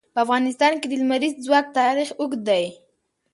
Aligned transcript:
په 0.13 0.19
افغانستان 0.25 0.73
کې 0.79 0.87
د 0.89 0.93
لمریز 1.01 1.33
ځواک 1.45 1.65
تاریخ 1.79 2.09
اوږد 2.19 2.41
دی. 2.49 2.65